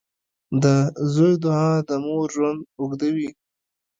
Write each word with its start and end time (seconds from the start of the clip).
•د 0.63 0.65
زوی 1.13 1.33
دعا 1.43 1.69
د 1.89 1.91
مور 2.05 2.27
ژوند 2.35 2.59
اوږدوي. 2.79 3.29